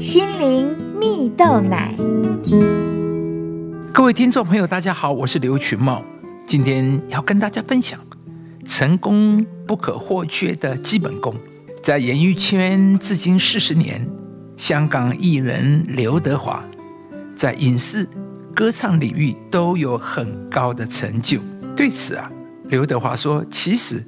[0.00, 1.94] 心灵蜜豆奶。
[3.92, 6.02] 各位听众朋友，大家好，我是刘群茂，
[6.46, 8.00] 今天要跟大家分享
[8.66, 11.34] 成功不可或缺的基本功。
[11.82, 14.08] 在演艺圈至今四十年，
[14.56, 16.64] 香港艺人刘德华
[17.36, 18.08] 在影视、
[18.54, 21.40] 歌唱领域都有很高的成就。
[21.76, 22.32] 对此啊，
[22.68, 24.02] 刘德华说：“其实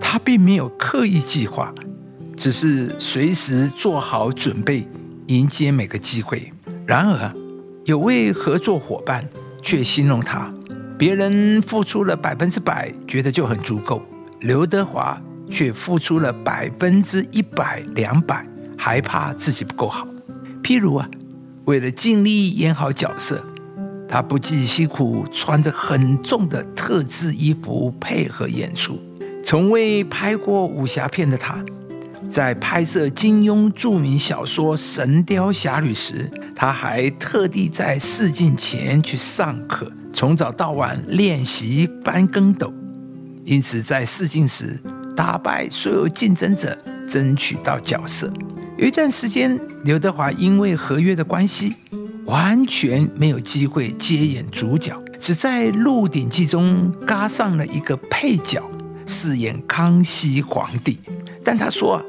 [0.00, 1.74] 他并没有刻意计划，
[2.36, 4.86] 只是随时做好准备，
[5.28, 6.52] 迎接每个机会。”
[6.86, 7.32] 然而，
[7.84, 9.28] 有位合作伙伴
[9.62, 10.52] 却形容他
[10.98, 14.02] ：“别人付出了百分之百，觉得就很足够；
[14.40, 20.06] 刘德华却付出了百分之一百、两百，还怕自己不够好。”
[20.62, 21.08] 譬如啊，
[21.64, 23.44] 为了尽力演好角色。
[24.06, 29.00] 他不计辛苦，穿着很重的特制衣服配合演出。
[29.42, 31.58] 从未拍过武侠片的他，
[32.28, 42.72] 在拍摄金庸著名小说《神雕侠侣》时，他还特地在试镜前去上课，从早到晚练习翻跟斗。
[43.44, 44.80] 因此，在试镜时
[45.16, 46.76] 打败所有竞争者，
[47.08, 48.32] 争取到角色。
[48.76, 51.74] 有一段时间，刘德华因为合约的关系。
[52.26, 58.62] 完全没有机会接演主角，只在《鹿鼎记》中搭上了一个配角，
[59.06, 60.98] 饰演康熙皇帝。
[61.44, 62.02] 但他说，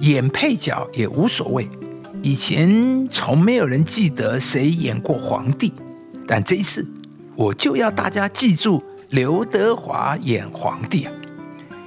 [0.00, 1.68] 演配角也无所谓，
[2.22, 5.72] 以前从没有人记得谁演过皇帝，
[6.26, 6.86] 但这一次
[7.34, 11.12] 我就要大家记住刘德华演皇帝啊！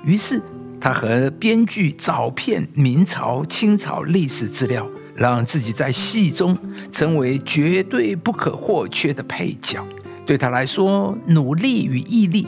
[0.03, 0.41] 于是
[0.79, 4.87] 他和编剧找遍明朝、清朝历史资料。
[5.13, 6.57] 让自己在戏中
[6.91, 9.85] 成为绝对不可或缺的配角，
[10.25, 12.47] 对他来说，努力与毅力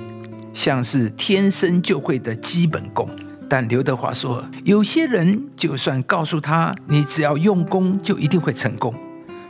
[0.53, 3.07] 像是天生就会的基本功。
[3.55, 8.91] 但刘德华说，有些人就算告诉他你只要用功就一定会成功，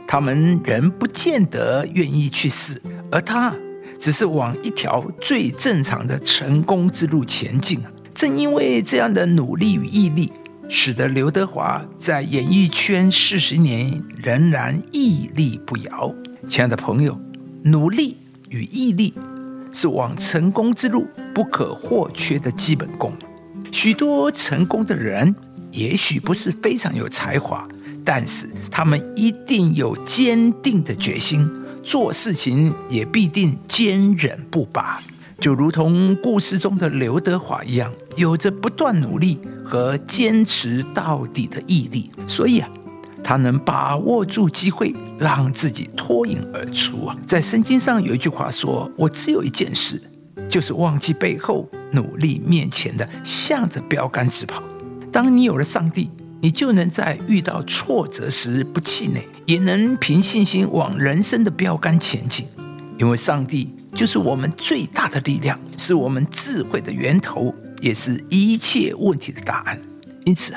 [0.06, 2.78] 他们仍不见得愿意去试，
[3.10, 3.50] 而他
[3.98, 7.80] 只是往一条最正常的成功之路前进！
[8.14, 10.30] 正因为这样的努力与毅力。
[10.68, 16.14] 使得刘德华在演艺圈四十年仍然屹立不摇。
[16.50, 17.18] 亲爱的朋友，
[17.62, 18.18] 努力
[18.50, 19.14] 与毅力
[19.72, 23.10] 是往成功之路不可或缺的基本功。
[23.74, 25.34] 许多成功的人
[25.72, 27.66] 也许不是非常有才华，
[28.04, 31.50] 但是他们一定有坚定的决心，
[31.82, 35.02] 做事情也必定坚韧不拔。
[35.40, 42.68] 就如同故事中的刘德华一样，有着不断努力和坚持到底的毅力，所以啊，
[43.24, 47.16] 他能把握住机会，让自己脱颖而出啊。
[47.26, 50.00] 在圣经上有一句话说：“我只有一件事，
[50.48, 54.62] 就是忘记背后，努力面前的，向着标杆直跑。”
[55.10, 56.10] 当你有了上帝，
[56.40, 62.46] 你就能在遇到挫折时不气馁，也能凭信心往人生的标杆前进，
[62.98, 63.74] 因为上帝。
[63.94, 69.80] 就是我们最大的力量，是我们智慧的源头，也是一切问题的答案。
[70.24, 70.52] 因此，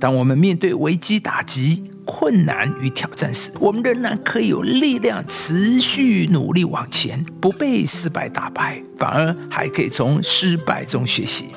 [0.00, 11.50] 当我们面对危机打击、困难与挑战时，我们仍然可以有力量持续努力往前，不被失败打败，反而还可以从失败中学习。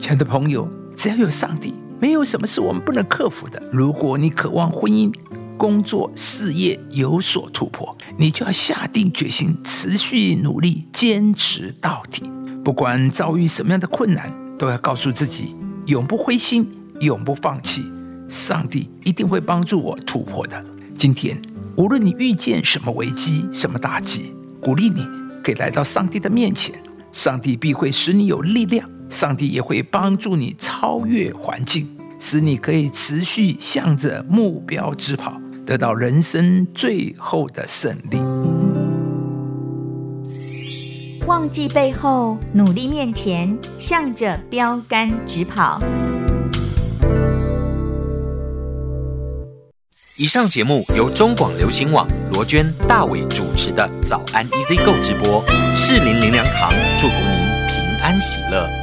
[0.00, 3.62] 亲爱的朋友，只要有上帝，没有什么是我们不能克服的。
[3.70, 5.14] 如果你渴望婚姻，
[5.56, 12.28] 工作事业有所突破，你就要下定决心，持续努力，坚持到底。
[12.64, 15.54] 不管遭遇什么样的困难，都要告诉自己，
[15.86, 16.68] 永不灰心，
[17.00, 17.84] 永不放弃。
[18.32, 20.64] 上帝一定会帮助我突破的。
[20.96, 21.38] 今天，
[21.76, 25.06] 无论你遇见什么危机、什么打击，鼓励你
[25.44, 26.74] 可以来到上帝的面前，
[27.12, 31.86] 上帝必会使你有力量，上帝也会帮助你超越环境，
[32.18, 35.38] 使你可以持续向着目标直跑。
[35.66, 38.18] 得到人生最后的胜利。
[41.26, 45.80] 忘记背后，努力面前，向着标杆直跑。
[50.22, 55.44] 以上节目由中广流行网罗娟、大伟主持的《早安 Easy 购》直播，
[55.74, 58.81] 适林林良堂祝福您平安喜乐。